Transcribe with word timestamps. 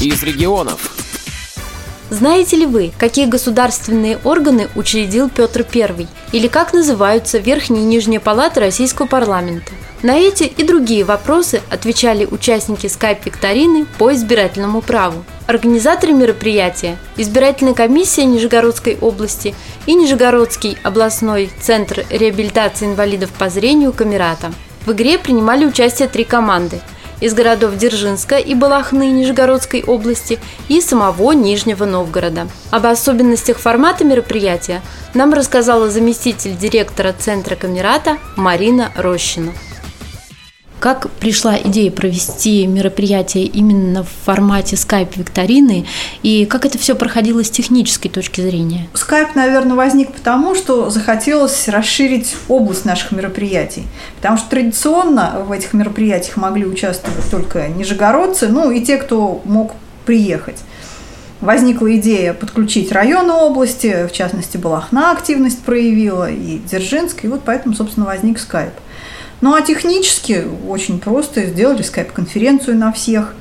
из 0.00 0.22
регионов. 0.22 0.94
Знаете 2.10 2.56
ли 2.56 2.66
вы, 2.66 2.92
какие 2.98 3.26
государственные 3.26 4.18
органы 4.24 4.68
учредил 4.76 5.28
Петр 5.28 5.66
I? 5.74 6.06
Или 6.32 6.46
как 6.46 6.72
называются 6.72 7.38
Верхняя 7.38 7.82
и 7.82 7.86
Нижняя 7.86 8.20
палаты 8.20 8.60
Российского 8.60 9.06
парламента? 9.06 9.72
На 10.02 10.16
эти 10.16 10.44
и 10.44 10.62
другие 10.62 11.04
вопросы 11.04 11.60
отвечали 11.68 12.24
участники 12.24 12.86
скайп-викторины 12.86 13.86
по 13.98 14.14
избирательному 14.14 14.80
праву. 14.80 15.24
Организаторы 15.48 16.12
мероприятия– 16.12 16.96
избирательная 17.16 17.74
комиссия 17.74 18.24
Нижегородской 18.24 18.96
области 19.00 19.54
и 19.86 19.94
Нижегородский 19.94 20.78
областной 20.84 21.50
центр 21.60 22.06
реабилитации 22.08 22.86
инвалидов 22.86 23.30
по 23.36 23.50
зрению 23.50 23.92
Камерата. 23.92 24.52
В 24.86 24.92
игре 24.92 25.18
принимали 25.18 25.66
участие 25.66 26.08
три 26.08 26.24
команды– 26.24 26.80
из 27.20 27.34
городов 27.34 27.76
Дзержинска 27.76 28.36
и 28.36 28.54
Балахны 28.54 29.10
Нижегородской 29.10 29.82
области 29.82 30.38
и 30.68 30.80
самого 30.80 31.32
Нижнего 31.32 31.84
Новгорода. 31.84 32.48
Об 32.70 32.86
особенностях 32.86 33.58
формата 33.58 34.04
мероприятия 34.04 34.82
нам 35.14 35.32
рассказала 35.32 35.90
заместитель 35.90 36.56
директора 36.56 37.12
Центра 37.12 37.56
Камерата 37.56 38.18
Марина 38.36 38.92
Рощина. 38.96 39.52
Как 40.80 41.10
пришла 41.10 41.58
идея 41.58 41.90
провести 41.90 42.66
мероприятие 42.66 43.44
именно 43.44 44.04
в 44.04 44.08
формате 44.24 44.76
скайп-викторины 44.76 45.86
и 46.22 46.46
как 46.46 46.66
это 46.66 46.78
все 46.78 46.94
проходило 46.94 47.42
с 47.42 47.50
технической 47.50 48.10
точки 48.10 48.40
зрения? 48.40 48.86
Скайп, 48.94 49.34
наверное, 49.34 49.74
возник 49.74 50.12
потому, 50.12 50.54
что 50.54 50.88
захотелось 50.90 51.68
расширить 51.68 52.36
область 52.46 52.84
наших 52.84 53.10
мероприятий. 53.10 53.84
Потому 54.16 54.38
что 54.38 54.50
традиционно 54.50 55.44
в 55.48 55.50
этих 55.50 55.72
мероприятиях 55.72 56.36
могли 56.36 56.64
участвовать 56.64 57.28
только 57.28 57.66
нижегородцы, 57.68 58.46
ну 58.46 58.70
и 58.70 58.80
те, 58.80 58.98
кто 58.98 59.42
мог 59.44 59.72
приехать. 60.06 60.58
Возникла 61.40 61.94
идея 61.96 62.34
подключить 62.34 62.92
районы 62.92 63.32
области, 63.32 64.06
в 64.06 64.12
частности, 64.12 64.56
Балахна 64.56 65.12
активность 65.12 65.62
проявила, 65.62 66.30
и 66.30 66.58
Дзержинск, 66.58 67.24
и 67.24 67.28
вот 67.28 67.42
поэтому, 67.44 67.74
собственно, 67.74 68.06
возник 68.06 68.38
скайп. 68.38 68.72
Ну 69.40 69.54
а 69.54 69.62
технически 69.62 70.44
очень 70.66 70.98
просто. 71.00 71.46
Сделали 71.46 71.82
скайп-конференцию 71.82 72.76
на 72.76 72.92
всех. 72.92 73.34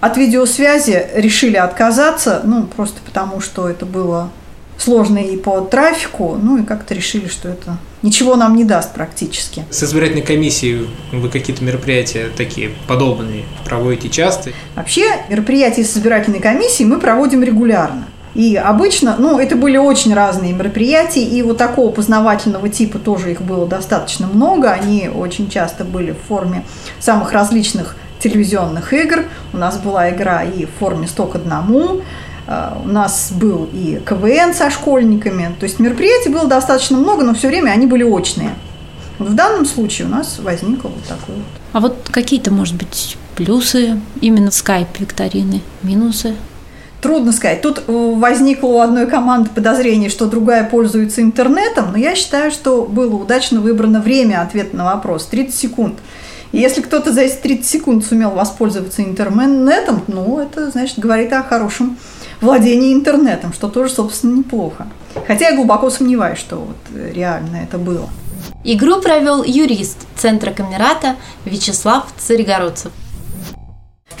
От 0.00 0.16
видеосвязи 0.16 1.06
решили 1.14 1.56
отказаться, 1.56 2.40
ну, 2.44 2.64
просто 2.64 3.00
потому 3.04 3.40
что 3.40 3.68
это 3.68 3.86
было 3.86 4.30
сложно 4.76 5.18
и 5.18 5.36
по 5.36 5.60
трафику, 5.60 6.36
ну 6.42 6.58
и 6.58 6.64
как-то 6.64 6.94
решили, 6.94 7.28
что 7.28 7.48
это 7.48 7.76
ничего 8.02 8.34
нам 8.36 8.56
не 8.56 8.64
даст 8.64 8.94
практически. 8.94 9.64
С 9.70 9.84
избирательной 9.84 10.22
комиссией 10.22 10.88
вы 11.12 11.28
какие-то 11.28 11.62
мероприятия 11.62 12.30
такие 12.36 12.72
подобные 12.88 13.44
проводите 13.64 14.08
часто? 14.08 14.50
Вообще 14.74 15.04
мероприятия 15.28 15.84
с 15.84 15.96
избирательной 15.96 16.40
комиссией 16.40 16.88
мы 16.88 16.98
проводим 16.98 17.42
регулярно. 17.42 18.08
И 18.34 18.56
обычно, 18.56 19.16
ну, 19.18 19.38
это 19.38 19.56
были 19.56 19.76
очень 19.76 20.14
разные 20.14 20.52
мероприятия, 20.52 21.22
и 21.22 21.42
вот 21.42 21.58
такого 21.58 21.92
познавательного 21.92 22.68
типа 22.68 22.98
тоже 22.98 23.32
их 23.32 23.42
было 23.42 23.66
достаточно 23.66 24.26
много. 24.26 24.70
Они 24.70 25.10
очень 25.14 25.50
часто 25.50 25.84
были 25.84 26.12
в 26.12 26.28
форме 26.28 26.64
самых 26.98 27.32
различных 27.32 27.96
телевизионных 28.18 28.92
игр. 28.92 29.24
У 29.52 29.58
нас 29.58 29.78
была 29.78 30.10
игра 30.10 30.44
и 30.44 30.64
в 30.64 30.70
форме 30.78 31.06
«Сто 31.08 31.26
к 31.26 31.34
одному», 31.34 32.02
а, 32.46 32.80
у 32.84 32.88
нас 32.88 33.32
был 33.32 33.68
и 33.72 34.00
КВН 34.04 34.54
со 34.54 34.70
школьниками. 34.70 35.54
То 35.58 35.64
есть 35.64 35.78
мероприятий 35.78 36.30
было 36.30 36.46
достаточно 36.46 36.96
много, 36.96 37.24
но 37.24 37.34
все 37.34 37.48
время 37.48 37.70
они 37.70 37.86
были 37.86 38.02
очные. 38.02 38.50
Вот 39.18 39.28
в 39.28 39.34
данном 39.34 39.66
случае 39.66 40.08
у 40.08 40.10
нас 40.10 40.38
возникло 40.38 40.88
вот 40.88 41.04
такое 41.04 41.36
вот. 41.36 41.46
А 41.72 41.80
вот 41.80 42.08
какие-то, 42.10 42.50
может 42.50 42.74
быть, 42.76 43.16
плюсы 43.36 44.00
именно 44.20 44.50
скайп-викторины, 44.50 45.60
минусы? 45.82 46.34
Трудно 47.02 47.32
сказать. 47.32 47.62
Тут 47.62 47.82
э, 47.88 48.14
возникло 48.16 48.68
у 48.68 48.78
одной 48.78 49.08
команды 49.08 49.50
подозрение, 49.52 50.08
что 50.08 50.26
другая 50.26 50.62
пользуется 50.62 51.20
интернетом, 51.20 51.90
но 51.90 51.98
я 51.98 52.14
считаю, 52.14 52.52
что 52.52 52.84
было 52.84 53.16
удачно 53.16 53.60
выбрано 53.60 54.00
время 54.00 54.40
ответа 54.40 54.76
на 54.76 54.84
вопрос– 54.84 55.26
30 55.30 55.52
секунд. 55.52 55.98
И 56.52 56.60
если 56.60 56.80
кто-то 56.80 57.12
за 57.12 57.22
эти 57.22 57.34
30 57.34 57.66
секунд 57.66 58.06
сумел 58.06 58.30
воспользоваться 58.30 59.02
интернетом, 59.02 60.04
ну, 60.06 60.38
это, 60.38 60.70
значит, 60.70 61.00
говорит 61.00 61.32
о 61.32 61.42
хорошем 61.42 61.98
владении 62.40 62.94
интернетом, 62.94 63.52
что 63.52 63.68
тоже, 63.68 63.92
собственно, 63.92 64.36
неплохо. 64.36 64.86
Хотя 65.26 65.48
я 65.48 65.56
глубоко 65.56 65.90
сомневаюсь, 65.90 66.38
что 66.38 66.56
вот 66.56 66.76
реально 67.12 67.64
это 67.64 67.78
было. 67.78 68.08
Игру 68.62 69.00
провел 69.00 69.42
юрист 69.42 69.98
Центра 70.14 70.52
Камерата 70.52 71.16
Вячеслав 71.44 72.06
Царегородцев. 72.16 72.92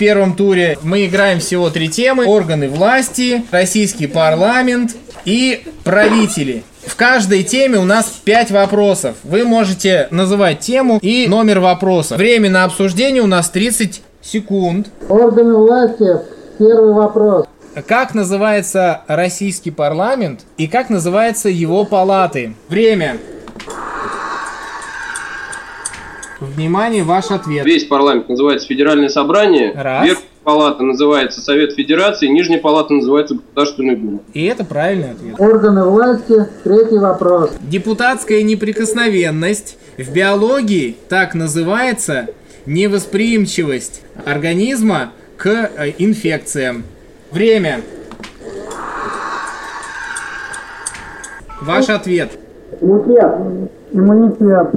В 0.02 0.04
первом 0.04 0.34
туре 0.34 0.76
мы 0.82 1.06
играем 1.06 1.38
всего 1.38 1.70
три 1.70 1.88
темы. 1.88 2.26
Органы 2.26 2.68
власти, 2.68 3.44
российский 3.52 4.08
парламент 4.08 4.96
и 5.24 5.62
правители. 5.84 6.64
В 6.84 6.96
каждой 6.96 7.44
теме 7.44 7.78
у 7.78 7.84
нас 7.84 8.06
5 8.24 8.50
вопросов. 8.50 9.14
Вы 9.22 9.44
можете 9.44 10.08
называть 10.10 10.58
тему 10.58 10.98
и 11.00 11.28
номер 11.28 11.60
вопроса. 11.60 12.16
Время 12.16 12.50
на 12.50 12.64
обсуждение 12.64 13.22
у 13.22 13.28
нас 13.28 13.48
30 13.50 14.02
секунд. 14.20 14.88
Органы 15.08 15.54
власти, 15.54 16.18
первый 16.58 16.94
вопрос. 16.94 17.46
Как 17.86 18.12
называется 18.12 19.02
российский 19.06 19.70
парламент 19.70 20.40
и 20.56 20.66
как 20.66 20.90
называется 20.90 21.48
его 21.48 21.84
палаты? 21.84 22.54
Время. 22.68 23.18
Внимание, 26.42 27.04
ваш 27.04 27.30
ответ. 27.30 27.64
Весь 27.64 27.84
парламент 27.84 28.28
называется 28.28 28.66
Федеральное 28.66 29.08
собрание. 29.08 29.72
Раз. 29.74 30.04
Верхняя 30.04 30.28
палата 30.42 30.82
называется 30.82 31.40
Совет 31.40 31.74
Федерации, 31.74 32.26
Нижняя 32.26 32.60
палата 32.60 32.92
называется 32.92 33.36
Государственная 33.36 33.96
Дума. 33.96 34.20
И 34.34 34.44
это 34.44 34.64
правильный 34.64 35.12
ответ. 35.12 35.38
Органы 35.38 35.84
власти, 35.84 36.46
третий 36.64 36.98
вопрос. 36.98 37.52
Депутатская 37.60 38.42
неприкосновенность 38.42 39.78
в 39.96 40.12
биологии 40.12 40.96
так 41.08 41.34
называется 41.34 42.28
невосприимчивость 42.66 44.02
организма 44.26 45.12
к 45.36 45.46
э, 45.48 45.92
инфекциям. 45.98 46.82
Время. 47.30 47.82
Ваш 51.60 51.88
ответ. 51.88 52.32
Иммунитет. 52.80 53.70
Иммунитет. 53.92 54.70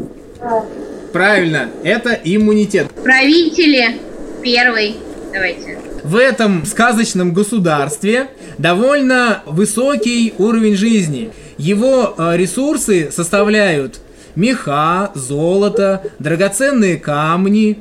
Правильно, 1.16 1.70
это 1.86 2.10
иммунитет. 2.26 2.92
Правители. 3.02 4.02
Первый. 4.44 4.98
Давайте. 5.32 5.80
В 6.04 6.18
этом 6.18 6.66
сказочном 6.66 7.34
государстве 7.34 8.28
довольно 8.58 9.42
высокий 9.46 10.34
уровень 10.38 10.76
жизни. 10.76 11.32
Его 11.58 12.14
э, 12.18 12.36
ресурсы 12.36 13.12
составляют 13.14 14.02
меха, 14.36 15.12
золото, 15.16 16.04
драгоценные 16.20 16.98
камни, 16.98 17.80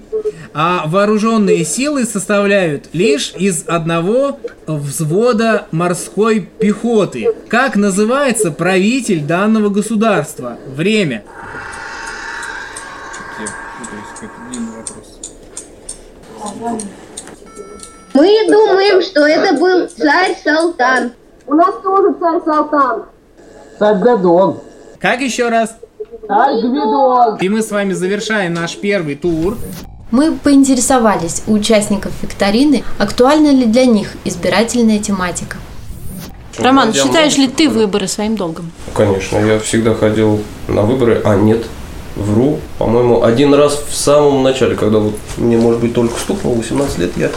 а 0.53 0.85
вооруженные 0.87 1.65
силы 1.65 2.05
составляют 2.05 2.91
лишь 2.93 3.33
из 3.37 3.65
одного 3.67 4.39
взвода 4.69 5.67
морской 5.73 6.49
пехоты. 6.61 7.35
Как 7.49 7.75
называется 7.75 8.53
правитель 8.53 9.23
данного 9.23 9.71
государства? 9.71 10.57
Время. 10.69 11.25
Мы 18.15 18.47
думаем, 18.47 19.03
что 19.03 19.27
это 19.27 19.55
был 19.59 19.89
царь 19.89 20.37
Салтан. 20.43 21.13
У 21.47 21.55
нас 21.55 21.75
тоже 21.83 22.15
царь 22.21 22.41
Салтан. 22.45 23.05
Царь 23.79 23.99
Гадон. 23.99 24.61
Как 25.01 25.21
еще 25.21 25.49
раз? 25.49 25.77
Царь 26.27 26.61
Гвидон. 26.61 27.39
И 27.41 27.49
мы 27.49 27.63
с 27.63 27.71
вами 27.71 27.93
завершаем 27.93 28.55
наш 28.55 28.77
первый 28.77 29.17
тур. 29.17 29.59
Мы 30.11 30.33
поинтересовались 30.33 31.43
у 31.47 31.55
участников 31.55 32.13
викторины, 32.23 32.85
актуальна 32.99 33.51
ли 33.51 33.67
для 33.67 33.85
них 33.85 34.13
избирательная 34.25 35.01
тематика. 35.01 35.57
Роман, 36.57 36.93
я 36.93 37.03
считаешь 37.03 37.37
ли 37.37 37.49
ты 37.49 37.69
выборы 37.69 38.07
своим 38.07 38.37
долгом? 38.37 38.71
Конечно, 38.95 39.39
я 39.39 39.59
всегда 39.59 39.93
ходил 39.95 40.41
на 40.69 40.83
выборы, 40.83 41.21
а 41.25 41.35
нет, 41.35 41.67
вру. 42.17 42.61
По-моему, 42.79 43.23
один 43.23 43.55
раз 43.55 43.83
в 43.89 43.95
самом 43.95 44.43
начале, 44.43 44.77
когда 44.77 44.99
вот 44.99 45.15
мне, 45.37 45.57
может 45.57 45.81
быть, 45.81 45.95
только 45.95 46.19
стукнуло 46.19 46.55
18 46.55 46.99
лет, 46.99 47.13
я 47.17 47.31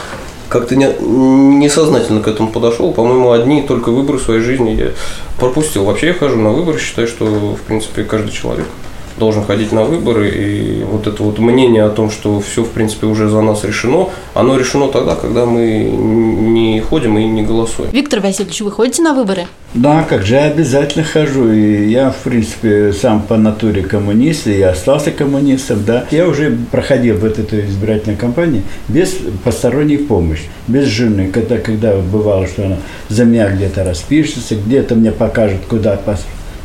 как-то 0.50 0.76
не, 0.76 0.88
несознательно 1.00 2.22
к 2.22 2.28
этому 2.28 2.50
подошел. 2.50 2.94
По-моему, 2.94 3.32
одни 3.32 3.62
только 3.64 3.90
выборы 3.92 4.18
в 4.18 4.24
своей 4.24 4.42
жизни 4.42 4.72
я 4.72 4.92
пропустил. 5.40 5.84
Вообще 5.86 6.08
я 6.08 6.14
хожу 6.14 6.38
на 6.38 6.52
выборы, 6.52 6.80
считаю, 6.80 7.08
что, 7.08 7.26
в 7.26 7.62
принципе, 7.62 8.04
каждый 8.04 8.32
человек 8.32 8.68
должен 9.18 9.44
ходить 9.44 9.72
на 9.72 9.84
выборы. 9.84 10.30
И 10.30 10.84
вот 10.84 11.08
это 11.08 11.24
вот 11.24 11.40
мнение 11.40 11.84
о 11.84 11.90
том, 11.90 12.10
что 12.10 12.40
все, 12.40 12.64
в 12.64 12.70
принципе, 12.70 13.08
уже 13.08 13.30
за 13.30 13.42
нас 13.42 13.64
решено, 13.64 14.10
оно 14.34 14.58
решено 14.58 14.88
тогда, 14.88 15.16
когда 15.16 15.46
мы 15.46 15.84
не 15.84 16.82
ходим 16.82 17.18
и 17.18 17.26
не 17.26 17.44
голосуем. 17.44 17.90
Виктор 17.92 18.20
Васильевич, 18.20 18.62
вы 18.62 18.72
ходите 18.72 19.02
на 19.02 19.14
выборы? 19.14 19.48
Да, 19.74 20.04
как 20.04 20.24
же, 20.24 20.36
я 20.36 20.46
обязательно 20.46 21.04
хожу. 21.04 21.52
И 21.52 21.90
я, 21.90 22.10
в 22.12 22.18
принципе, 22.18 22.94
сам 22.94 23.22
по 23.22 23.38
натуре 23.38 23.84
коммунист, 23.84 24.48
и 24.48 24.58
я 24.58 24.70
остался 24.70 25.12
коммунистом, 25.12 25.84
да. 25.86 26.06
Я 26.12 26.28
уже 26.28 26.58
проходил 26.72 27.18
вот 27.18 27.38
эту 27.38 27.60
избирательную 27.60 28.18
кампанию 28.18 28.64
без 28.88 29.16
посторонней 29.44 29.98
помощи, 29.98 30.44
без 30.68 30.86
жены. 30.86 31.30
Когда, 31.32 31.58
когда 31.58 31.96
бывало, 31.96 32.48
что 32.48 32.66
она 32.66 32.78
за 33.10 33.26
меня 33.26 33.50
где-то 33.50 33.84
распишется, 33.84 34.56
где-то 34.56 34.96
мне 34.96 35.12
покажет, 35.12 35.62
куда 35.68 35.98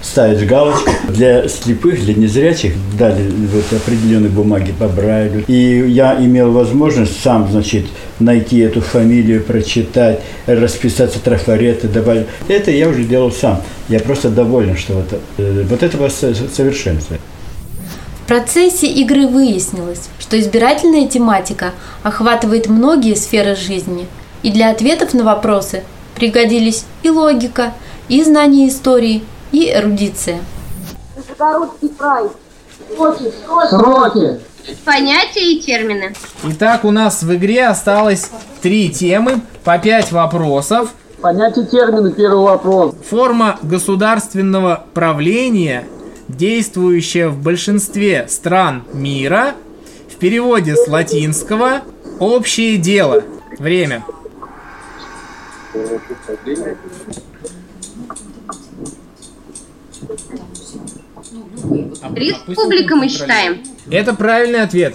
ставить 0.02 0.46
галочку. 0.46 0.90
Для 1.08 1.48
слепых, 1.48 2.04
для 2.04 2.14
незрячих 2.14 2.74
дали 2.98 3.28
вот 3.30 3.64
определенные 3.72 4.30
бумаги 4.30 4.74
по 4.78 4.88
Брайлю. 4.88 5.44
И 5.46 5.84
я 5.88 6.16
имел 6.18 6.50
возможность 6.52 7.22
сам, 7.22 7.50
значит, 7.50 7.86
найти 8.18 8.58
эту 8.58 8.80
фамилию, 8.80 9.42
прочитать, 9.42 10.20
расписаться 10.46 11.20
трафареты, 11.20 11.88
добавить. 11.88 12.26
Это 12.48 12.70
я 12.70 12.88
уже 12.88 13.04
делал 13.04 13.32
сам. 13.32 13.62
Я 13.88 14.00
просто 14.00 14.28
доволен, 14.28 14.76
что 14.76 14.94
вот, 14.94 15.20
э, 15.38 15.64
вот 15.68 15.82
это 15.82 15.96
вас 15.96 16.22
совершенство. 16.54 17.16
В 18.24 18.28
процессе 18.28 18.86
игры 18.86 19.26
выяснилось, 19.26 20.08
что 20.18 20.38
избирательная 20.38 21.06
тематика 21.08 21.72
охватывает 22.02 22.68
многие 22.68 23.14
сферы 23.14 23.56
жизни, 23.56 24.06
и 24.42 24.50
для 24.50 24.70
ответов 24.70 25.12
на 25.12 25.24
вопросы 25.24 25.82
пригодились 26.14 26.84
и 27.02 27.10
логика, 27.10 27.74
и 28.08 28.22
знание 28.22 28.68
истории, 28.68 29.22
и 29.52 29.72
эрудиция. 29.72 30.40
Нижегородский 31.16 31.90
край. 31.96 32.24
Сроки, 32.96 33.32
сроки. 33.68 34.40
Понятия 34.84 35.52
и 35.52 35.60
термины. 35.60 36.14
Итак, 36.44 36.84
у 36.84 36.90
нас 36.90 37.22
в 37.22 37.34
игре 37.34 37.66
осталось 37.66 38.30
три 38.60 38.90
темы, 38.90 39.40
по 39.64 39.78
пять 39.78 40.12
вопросов. 40.12 40.90
Понятие 41.20 41.66
термины, 41.66 42.12
первый 42.12 42.44
вопрос. 42.44 42.94
Форма 43.08 43.58
государственного 43.62 44.84
правления, 44.94 45.84
действующая 46.28 47.28
в 47.28 47.40
большинстве 47.40 48.26
стран 48.28 48.84
мира, 48.92 49.54
в 50.12 50.16
переводе 50.16 50.76
с 50.76 50.88
латинского 50.88 51.82
«общее 52.18 52.76
дело». 52.76 53.22
Время. 53.58 54.04
Республика 62.14 62.96
мы 62.96 63.08
считаем. 63.08 63.62
Это 63.90 64.14
правильный 64.14 64.62
ответ. 64.62 64.94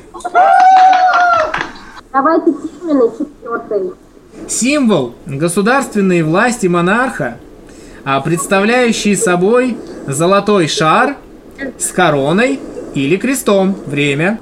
Давайте 2.12 2.52
термины 2.52 3.12
четвертый. 3.18 3.94
Символ 4.48 5.16
государственной 5.26 6.22
власти 6.24 6.68
монарха, 6.68 7.38
а 8.04 8.20
представляющий 8.22 9.16
собой 9.16 9.78
золотой 10.08 10.68
шар 10.68 11.18
с 11.78 11.92
короной 11.92 12.60
или 12.94 13.18
крестом. 13.18 13.76
Время. 13.86 14.40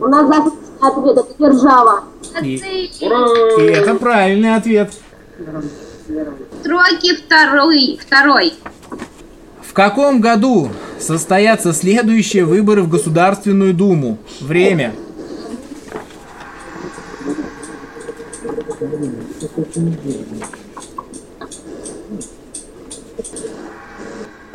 У 0.00 0.06
нас 0.06 0.30
ответ 0.80 1.16
это 1.18 1.34
держава. 1.38 2.04
И, 2.42 2.56
и 2.56 3.64
это 3.64 3.94
правильный 3.94 4.54
ответ. 4.54 4.92
Строки 6.60 7.16
второй. 7.16 7.98
Второй. 8.04 8.54
В 9.78 9.80
каком 9.80 10.20
году 10.20 10.70
состоятся 10.98 11.72
следующие 11.72 12.44
выборы 12.44 12.82
в 12.82 12.88
Государственную 12.88 13.72
Думу? 13.72 14.18
Время. 14.40 14.92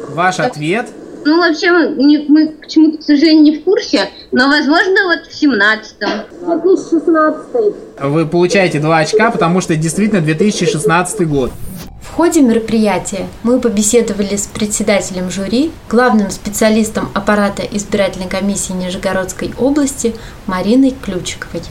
Ваш 0.10 0.42
ответ? 0.42 0.88
Ну, 1.24 1.38
вообще, 1.38 1.72
мы, 1.72 2.04
не- 2.04 2.26
мы 2.28 2.48
к 2.50 2.68
чему-то, 2.68 2.98
к 2.98 3.04
сожалению, 3.04 3.44
не 3.44 3.58
в 3.60 3.64
курсе, 3.64 4.10
но, 4.34 4.50
возможно, 4.50 5.06
вот 5.06 5.26
в 5.26 5.42
17-м. 5.42 6.60
2016. 6.62 7.76
Вы 8.02 8.26
получаете 8.26 8.82
2 8.82 8.98
очка, 8.98 9.32
потому 9.32 9.62
что 9.62 9.78
действительно 9.78 10.20
2016 10.20 11.26
год. 11.26 11.52
В 12.14 12.16
ходе 12.16 12.44
мероприятия 12.44 13.28
мы 13.42 13.60
побеседовали 13.60 14.36
с 14.36 14.46
председателем 14.46 15.32
жюри, 15.32 15.72
главным 15.90 16.30
специалистом 16.30 17.10
аппарата 17.16 17.64
избирательной 17.64 18.30
комиссии 18.30 18.74
Нижегородской 18.74 19.52
области 19.58 20.16
Мариной 20.46 20.92
Ключиковой. 20.92 21.64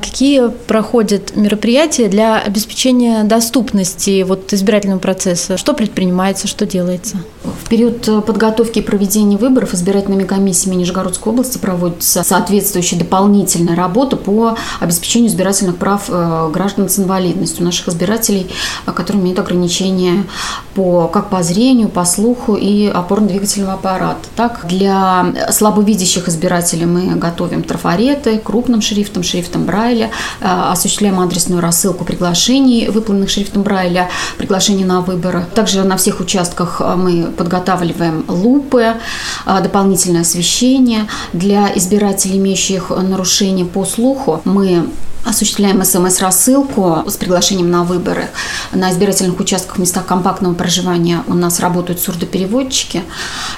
Какие 0.00 0.48
проходят 0.48 1.36
мероприятия 1.36 2.08
для 2.08 2.38
обеспечения 2.38 3.24
доступности 3.24 4.22
вот 4.22 4.52
избирательного 4.52 4.98
процесса? 4.98 5.56
Что 5.56 5.74
предпринимается, 5.74 6.46
что 6.46 6.66
делается? 6.66 7.18
В 7.42 7.68
период 7.68 8.08
э, 8.08 8.20
подготовки 8.20 8.80
и 8.80 8.82
проведения 8.82 9.36
выборов 9.36 9.74
избирательными 9.74 10.24
комиссиями 10.24 10.76
Нижегородской 10.76 11.32
области 11.32 11.58
проводится 11.58 12.22
соответствующая 12.22 12.96
дополнительная 12.96 13.76
работа 13.76 14.16
по 14.16 14.56
обеспечению 14.80 15.30
избирательных 15.30 15.76
прав 15.76 16.04
э, 16.08 16.50
граждан 16.52 16.88
с 16.88 16.98
инвалидностью, 16.98 17.64
наших 17.64 17.88
избирателей, 17.88 18.48
э, 18.86 18.92
которые 18.92 19.22
имеют 19.22 19.38
ограничения 19.38 20.24
по, 20.74 21.08
как 21.08 21.30
по 21.30 21.42
зрению, 21.42 21.88
по 21.88 22.04
слуху 22.04 22.54
и 22.54 22.86
опорно-двигательного 22.86 23.74
аппарата. 23.74 24.20
Так, 24.36 24.66
для 24.68 25.26
слабовидящих 25.50 26.28
избирателей 26.28 26.86
мы 26.86 27.16
готовим 27.16 27.62
трафареты 27.62 28.38
крупным 28.38 28.80
шрифтом, 28.80 29.22
шрифтом 29.22 29.64
Брайля, 29.64 29.89
э, 29.98 30.10
осуществляем 30.40 31.20
адресную 31.20 31.60
рассылку 31.60 32.04
приглашений, 32.04 32.88
выполненных 32.88 33.30
шрифтом 33.30 33.62
Брайля, 33.62 34.08
приглашений 34.38 34.84
на 34.84 35.00
выборы. 35.00 35.46
Также 35.54 35.84
на 35.84 35.96
всех 35.96 36.20
участках 36.20 36.80
э, 36.80 36.94
мы 36.96 37.26
подготавливаем 37.36 38.24
лупы, 38.28 38.94
э, 39.46 39.60
дополнительное 39.62 40.22
освещение. 40.22 41.06
Для 41.32 41.70
избирателей, 41.74 42.38
имеющих 42.38 42.90
нарушения 42.90 43.64
по 43.64 43.84
слуху, 43.84 44.40
мы 44.44 44.86
Осуществляем 45.24 45.84
СМС-рассылку 45.84 47.04
с 47.06 47.16
приглашением 47.16 47.70
на 47.70 47.84
выборы. 47.84 48.30
На 48.72 48.90
избирательных 48.90 49.38
участках 49.38 49.76
в 49.76 49.78
местах 49.78 50.06
компактного 50.06 50.54
проживания 50.54 51.22
у 51.26 51.34
нас 51.34 51.60
работают 51.60 52.00
сурдопереводчики. 52.00 53.02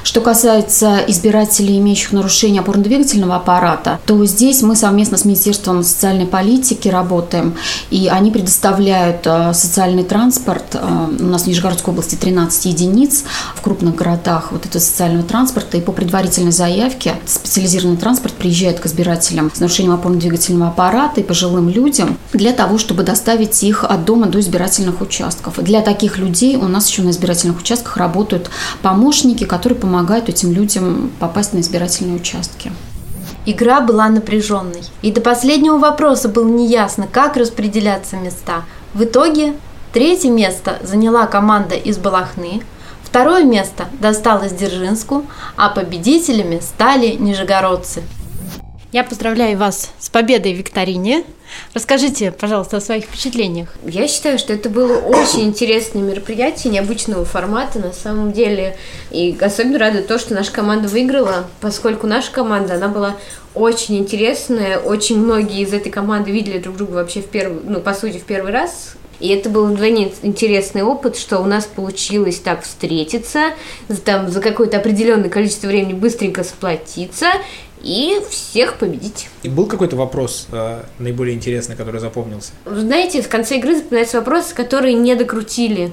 Что 0.03 0.21
касается 0.21 0.99
избирателей, 1.07 1.79
имеющих 1.79 2.11
нарушение 2.13 2.63
опорно-двигательного 2.63 3.37
аппарата, 3.37 4.01
то 4.07 4.25
здесь 4.27 4.63
мы 4.63 4.75
совместно 4.75 5.17
с 5.17 5.25
Министерством 5.25 5.85
социальной 5.85 6.27
политики 6.27 6.89
работаем, 6.89 7.55
и 7.91 8.09
они 8.09 8.33
предоставляют 8.33 9.21
э, 9.25 9.55
социальный 9.55 10.03
транспорт. 10.03 10.65
Э, 10.75 11.09
У 11.21 11.27
нас 11.27 11.43
в 11.43 11.47
Нижегородской 11.47 11.93
области 11.93 12.17
13 12.17 12.67
единиц 12.67 13.23
в 13.55 13.61
крупных 13.61 13.95
городах 13.95 14.51
вот 14.51 14.67
этого 14.67 14.83
социального 14.83 15.23
транспорта, 15.23 15.77
и 15.77 15.81
по 15.81 15.93
предварительной 15.93 16.53
заявке 16.53 17.15
специализированный 17.25 17.99
транспорт 17.99 18.35
приезжает 18.35 18.81
к 18.81 18.87
избирателям 18.87 19.53
с 19.55 19.61
нарушением 19.61 19.95
опорно-двигательного 19.95 20.69
аппарата 20.69 21.21
и 21.21 21.23
пожилым 21.25 21.52
людям 21.61 22.19
для 22.33 22.53
того, 22.53 22.79
чтобы 22.79 23.03
доставить 23.03 23.63
их 23.63 23.85
от 23.85 24.05
дома 24.05 24.27
до 24.27 24.41
избирательных 24.41 25.01
участков. 25.01 25.63
Для 25.63 25.83
таких 25.83 26.19
людей 26.19 26.57
у 26.57 26.69
нас 26.69 26.89
еще 26.89 27.03
на 27.03 27.11
избирательных 27.11 27.61
участках 27.61 27.97
работают 27.97 28.51
помощники, 28.83 29.45
которые 29.45 29.79
помогают 29.79 30.29
этим 30.29 30.53
людям 30.53 31.11
попасть 31.19 31.53
на 31.53 31.61
избирательные 31.61 32.17
участки. 32.17 32.73
Игра 33.45 33.81
была 33.81 34.09
напряженной, 34.09 34.83
и 35.03 35.11
до 35.11 35.21
последнего 35.21 35.77
вопроса 35.77 36.29
было 36.29 36.49
неясно, 36.49 37.09
как 37.11 37.37
распределяться 37.37 38.17
места. 38.17 38.63
В 38.95 39.03
итоге 39.03 39.55
третье 39.93 40.31
место 40.31 40.79
заняла 40.83 41.27
команда 41.27 41.75
из 41.75 41.99
Балахны, 41.99 42.63
второе 43.03 43.43
место 43.43 43.87
досталось 44.01 44.53
Дзержинску, 44.53 45.27
а 45.57 45.71
победителями 45.71 46.61
стали 46.61 47.17
нижегородцы. 47.17 48.03
Я 48.93 49.05
поздравляю 49.05 49.57
вас 49.57 49.91
с 49.99 50.11
победой 50.11 50.53
в 50.53 50.59
викторине. 50.59 51.25
Расскажите, 51.73 52.31
пожалуйста, 52.31 52.77
о 52.77 52.81
своих 52.83 53.07
впечатлениях. 53.07 53.75
Я 53.87 54.07
считаю, 54.07 54.39
что 54.39 54.53
это 54.53 54.69
было 54.69 54.99
очень 54.99 55.45
интересное 55.45 56.03
мероприятие, 56.03 56.75
необычного 56.75 57.25
формата 57.25 57.79
на 57.79 57.95
самом 57.95 58.33
деле. 58.33 58.77
И 59.11 59.35
особенно 59.41 59.79
радует 59.79 60.09
то, 60.09 60.19
что 60.19 60.35
наша 60.35 60.53
команда 60.53 60.89
выиграла, 60.89 61.47
поскольку 61.63 62.07
наша 62.07 62.31
команда, 62.33 62.75
она 62.75 62.89
была 62.89 63.17
очень 63.55 63.97
интересная. 63.97 64.79
Очень 64.79 65.21
многие 65.21 65.63
из 65.63 65.73
этой 65.73 65.91
команды 65.91 66.31
видели 66.31 66.59
друг 66.59 66.77
друга 66.77 66.93
вообще 66.93 67.23
в 67.23 67.29
первый, 67.29 67.63
ну, 67.65 67.81
по 67.81 67.95
сути, 67.95 68.19
в 68.19 68.25
первый 68.25 68.53
раз. 68.53 68.97
И 69.21 69.29
это 69.29 69.49
был 69.49 69.67
вдвойне 69.67 70.13
интересный 70.23 70.83
опыт, 70.83 71.17
что 71.17 71.39
у 71.39 71.45
нас 71.45 71.65
получилось 71.65 72.41
так 72.41 72.63
встретиться, 72.63 73.53
там, 74.05 74.29
за 74.29 74.41
какое-то 74.41 74.79
определенное 74.79 75.31
количество 75.31 75.69
времени 75.69 75.93
быстренько 75.93 76.43
сплотиться 76.43 77.29
и 77.83 78.21
всех 78.31 78.79
победить. 78.79 79.29
И 79.43 79.49
был 79.49 79.67
какой-то 79.67 79.97
вопрос 79.97 80.47
э, 80.53 80.83
наиболее 80.99 81.35
интересный, 81.35 81.77
который 81.77 82.01
запомнился? 82.01 82.53
Знаете, 82.65 83.23
в 83.23 83.29
конце 83.29 83.59
игры 83.59 83.77
запоминаются 83.77 84.19
вопросы, 84.19 84.55
которые 84.55 84.95
не 84.95 85.15
докрутили. 85.15 85.93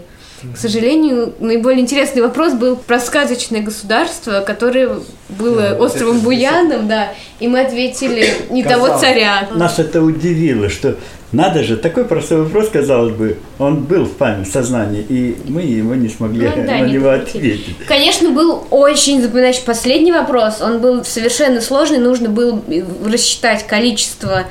К 0.54 0.58
сожалению, 0.58 1.34
наиболее 1.40 1.82
интересный 1.82 2.22
вопрос 2.22 2.54
был 2.54 2.76
про 2.76 3.00
сказочное 3.00 3.62
государство, 3.62 4.42
которое 4.42 4.98
было 5.30 5.76
островом 5.80 6.20
Буяном, 6.20 6.88
да, 6.88 7.14
и 7.40 7.48
мы 7.48 7.62
ответили 7.62 8.28
не 8.50 8.64
того 8.64 8.86
Казалось, 8.86 9.02
царя. 9.02 9.50
Нас 9.56 9.80
это 9.80 10.02
удивило, 10.02 10.70
что 10.70 10.96
надо 11.32 11.64
же, 11.64 11.78
такой 11.78 12.06
простой 12.06 12.42
вопрос, 12.42 12.70
казалось 12.70 13.14
бы, 13.14 13.38
он 13.60 13.84
был 13.84 14.06
в 14.06 14.14
память, 14.14 14.48
в 14.48 14.52
сознании, 14.52 15.06
и 15.08 15.38
мы 15.48 15.62
его 15.62 15.94
не 15.94 16.10
смогли 16.10 16.48
Ну 16.48 16.56
да, 16.56 16.62
на 16.64 16.80
не 16.82 16.94
него 16.94 17.12
ответили. 17.12 17.54
ответить. 17.54 17.86
Конечно, 17.88 18.32
был 18.32 18.66
очень 18.72 19.22
запоминающий 19.22 19.62
последний 19.64 20.12
вопрос. 20.12 20.60
Он 20.62 20.80
был 20.80 21.06
совершенно 21.06 21.62
сложный. 21.62 22.00
Нужно 22.00 22.30
было 22.30 22.60
рассчитать 23.06 23.68
количество 23.68 24.46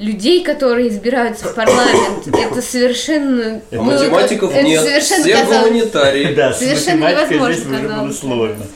людей, 0.00 0.42
которые 0.42 0.88
избираются 0.88 1.46
в 1.46 1.54
парламент. 1.54 2.26
Это 2.26 2.62
совершенно... 2.62 3.60
А 3.70 3.74
было- 3.76 3.82
математиков 3.82 4.50
это 4.52 4.62
нет, 4.62 4.82
совершенно 4.82 5.24
все 5.24 5.34
казалось- 5.36 5.68
гуманитарии. 5.68 6.34
Да, 6.34 6.52
Совершенно 6.52 7.08
невозможно 7.10 7.52
здесь 7.52 7.66
уже 7.66 7.88
было 7.88 8.12
сложно. 8.12 8.66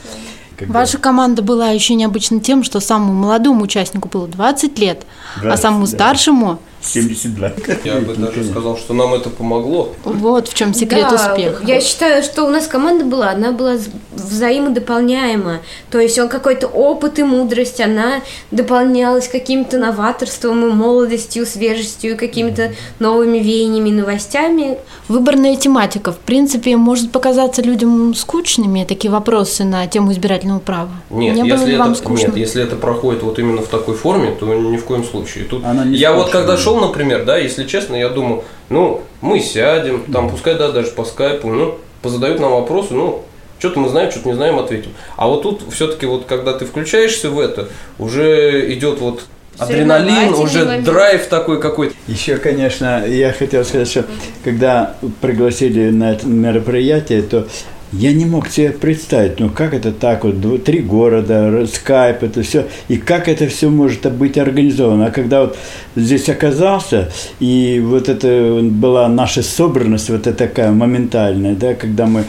Когда- 0.57 0.73
Ваша 0.79 0.97
команда 0.99 1.41
была 1.41 1.69
еще 1.71 1.95
необычна 1.95 2.39
тем, 2.39 2.63
что 2.63 2.79
самому 2.79 3.13
молодому 3.13 3.63
участнику 3.63 4.07
было 4.07 4.27
20 4.27 4.77
лет, 4.79 5.03
а 5.37 5.41
20, 5.41 5.61
самому 5.61 5.85
да. 5.85 5.91
старшему 5.91 6.59
72. 6.85 7.51
Я 7.83 7.95
бы 8.01 8.15
даже 8.15 8.43
сказал, 8.43 8.77
что 8.77 8.93
нам 8.93 9.13
это 9.13 9.29
помогло. 9.29 9.93
вот 10.03 10.47
в 10.47 10.53
чем 10.53 10.73
секрет 10.73 11.07
Да, 11.09 11.15
успеха. 11.15 11.63
Я 11.65 11.81
считаю, 11.81 12.23
что 12.23 12.45
у 12.45 12.49
нас 12.49 12.67
команда 12.67 13.05
была, 13.05 13.31
она 13.31 13.51
была 13.51 13.77
взаимодополняема. 14.13 15.59
То 15.89 15.99
есть 15.99 16.17
он 16.19 16.29
какой-то 16.29 16.67
опыт 16.67 17.19
и 17.19 17.23
мудрость, 17.23 17.81
она 17.81 18.21
дополнялась 18.51 19.27
каким-то 19.27 19.77
новаторством 19.77 20.65
и 20.65 20.73
молодостью, 20.73 21.45
свежестью, 21.45 22.13
и 22.13 22.15
какими-то 22.15 22.73
новыми 22.99 23.39
веяниями, 23.39 23.89
новостями. 23.89 24.77
Выборная 25.07 25.55
тематика, 25.55 26.11
в 26.11 26.17
принципе, 26.17 26.77
может 26.77 27.11
показаться 27.11 27.61
людям 27.61 28.13
скучными, 28.15 28.85
такие 28.87 29.11
вопросы 29.11 29.63
на 29.63 29.85
тему 29.87 30.11
избирательного 30.11 30.59
права. 30.59 30.89
Нет, 31.09 31.35
не 31.35 31.43
было 31.43 31.65
если 31.65 31.75
это, 31.75 32.13
нет, 32.13 32.37
если 32.37 32.63
это 32.63 32.75
проходит 32.75 33.23
вот 33.23 33.39
именно 33.39 33.61
в 33.61 33.67
такой 33.67 33.95
форме, 33.95 34.31
то 34.31 34.53
ни 34.53 34.77
в 34.77 34.83
коем 34.85 35.03
случае. 35.03 35.45
Тут 35.45 35.63
Она 35.65 35.85
не 35.85 35.97
я 35.97 36.13
вот 36.13 36.23
скучная. 36.23 36.41
когда 36.41 36.57
шел, 36.57 36.74
например, 36.79 37.25
да, 37.25 37.37
если 37.37 37.65
честно, 37.65 37.95
я 37.95 38.09
думал, 38.09 38.43
ну, 38.69 39.01
мы 39.21 39.39
сядем, 39.39 40.03
там, 40.11 40.29
пускай, 40.29 40.55
да, 40.55 40.71
даже 40.71 40.91
по 40.91 41.05
скайпу, 41.05 41.47
ну, 41.49 41.77
позадают 42.01 42.39
нам 42.39 42.51
вопросы, 42.51 42.93
ну, 42.93 43.23
что-то 43.59 43.79
мы 43.79 43.89
знаем, 43.89 44.11
что-то 44.11 44.29
не 44.29 44.35
знаем, 44.35 44.59
ответим. 44.59 44.91
А 45.15 45.27
вот 45.27 45.43
тут 45.43 45.61
все-таки 45.71 46.05
вот, 46.05 46.25
когда 46.25 46.53
ты 46.53 46.65
включаешься 46.65 47.29
в 47.29 47.39
это, 47.39 47.69
уже 47.97 48.71
идет 48.73 48.99
вот 48.99 49.23
адреналин, 49.57 50.33
уже 50.33 50.81
драйв 50.81 51.27
такой 51.27 51.61
какой-то. 51.61 51.95
Еще, 52.07 52.37
конечно, 52.37 53.05
я 53.07 53.31
хотел 53.31 53.63
сказать, 53.63 53.89
что 53.89 54.05
когда 54.43 54.95
пригласили 55.21 55.89
на 55.89 56.13
это 56.13 56.27
мероприятие, 56.27 57.21
то 57.21 57.47
я 57.97 58.13
не 58.13 58.25
мог 58.25 58.49
себе 58.49 58.71
представить, 58.71 59.39
ну 59.39 59.49
как 59.49 59.73
это 59.73 59.91
так, 59.91 60.23
вот 60.23 60.63
три 60.63 60.79
города, 60.79 61.65
скайп, 61.67 62.23
это 62.23 62.41
все, 62.41 62.65
и 62.87 62.97
как 62.97 63.27
это 63.27 63.47
все 63.47 63.69
может 63.69 64.11
быть 64.13 64.37
организовано. 64.37 65.07
А 65.07 65.11
когда 65.11 65.41
вот 65.41 65.57
здесь 65.95 66.29
оказался, 66.29 67.11
и 67.39 67.81
вот 67.83 68.09
это 68.09 68.59
была 68.61 69.07
наша 69.07 69.43
собранность, 69.43 70.09
вот 70.09 70.27
эта 70.27 70.47
такая 70.47 70.71
моментальная, 70.71 71.55
да, 71.55 71.73
когда 71.73 72.05
мы 72.05 72.23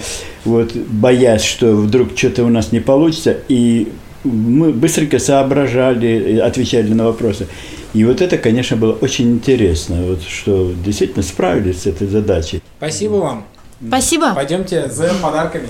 вот 0.44 0.74
боясь, 0.74 1.42
что 1.42 1.72
вдруг 1.74 2.16
что-то 2.16 2.44
у 2.44 2.48
нас 2.48 2.72
не 2.72 2.80
получится, 2.80 3.36
и 3.48 3.88
мы 4.24 4.72
быстренько 4.72 5.18
соображали, 5.18 6.38
отвечали 6.38 6.92
на 6.92 7.04
вопросы. 7.04 7.46
И 7.94 8.04
вот 8.04 8.20
это, 8.20 8.36
конечно, 8.36 8.76
было 8.76 8.92
очень 8.92 9.32
интересно, 9.32 9.96
вот, 10.02 10.22
что 10.22 10.72
действительно 10.84 11.22
справились 11.22 11.82
с 11.82 11.86
этой 11.86 12.06
задачей. 12.06 12.60
Спасибо 12.78 13.14
вам. 13.14 13.44
Спасибо. 13.86 14.34
Пойдемте 14.34 14.88
за 14.88 15.12
подарками. 15.22 15.68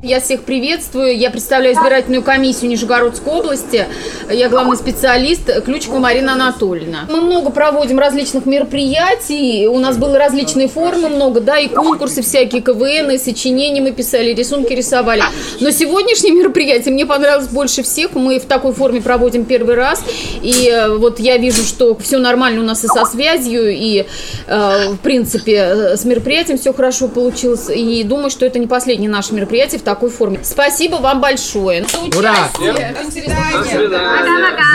Я 0.00 0.20
всех 0.20 0.44
приветствую. 0.44 1.18
Я 1.18 1.28
представляю 1.28 1.74
избирательную 1.74 2.22
комиссию 2.22 2.70
Нижегородской 2.70 3.32
области. 3.32 3.88
Я 4.30 4.48
главный 4.48 4.76
специалист 4.76 5.50
Ключикова 5.64 5.98
Марина 5.98 6.34
Анатольевна. 6.34 7.08
Мы 7.10 7.20
много 7.20 7.50
проводим 7.50 7.98
различных 7.98 8.46
мероприятий. 8.46 9.66
У 9.66 9.76
нас 9.80 9.96
были 9.96 10.12
различные 10.12 10.68
формы 10.68 11.08
много, 11.08 11.40
да, 11.40 11.58
и 11.58 11.66
конкурсы 11.66 12.22
всякие, 12.22 12.62
КВН, 12.62 13.10
и 13.10 13.18
сочинения 13.18 13.80
мы 13.80 13.90
писали, 13.90 14.32
рисунки 14.32 14.72
рисовали. 14.72 15.24
Но 15.58 15.72
сегодняшнее 15.72 16.32
мероприятие 16.32 16.94
мне 16.94 17.04
понравилось 17.04 17.48
больше 17.48 17.82
всех. 17.82 18.14
Мы 18.14 18.38
в 18.38 18.44
такой 18.44 18.74
форме 18.74 19.00
проводим 19.00 19.46
первый 19.46 19.74
раз. 19.74 20.04
И 20.40 20.70
э, 20.72 20.96
вот 20.96 21.18
я 21.18 21.38
вижу, 21.38 21.64
что 21.64 21.96
все 21.96 22.18
нормально 22.18 22.60
у 22.60 22.64
нас 22.64 22.84
и 22.84 22.86
со 22.86 23.04
связью, 23.04 23.68
и 23.68 24.06
э, 24.46 24.88
в 24.92 24.98
принципе 24.98 25.54
э, 25.56 25.96
с 25.96 26.04
мероприятием 26.04 26.56
все 26.56 26.72
хорошо 26.72 27.08
получилось. 27.08 27.68
И 27.68 28.04
думаю, 28.04 28.30
что 28.30 28.46
это 28.46 28.60
не 28.60 28.68
последнее 28.68 29.10
наше 29.10 29.34
мероприятие 29.34 29.80
такой 29.88 30.10
форме. 30.10 30.40
Спасибо 30.42 30.96
вам 30.96 31.22
большое. 31.22 31.86
Ура! 32.14 32.50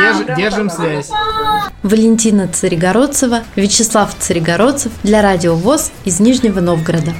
Держ- 0.01 0.35
держим 0.35 0.71
связь. 0.71 1.11
Валентина 1.83 2.47
Царегородцева, 2.47 3.43
Вячеслав 3.55 4.15
Царегородцев 4.17 4.91
для 5.03 5.21
Радио 5.21 5.53
ВОЗ 5.53 5.91
из 6.03 6.19
Нижнего 6.19 6.61
Новгорода. 6.61 7.13